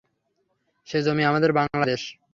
সে 0.87 0.97
জমি 1.05 1.23
আমাদের 1.25 1.51
বাঙলা 1.53 1.85
দেশ। 1.85 2.03